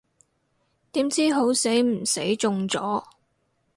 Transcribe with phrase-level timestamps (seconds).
[0.93, 3.03] 點知好死唔死中咗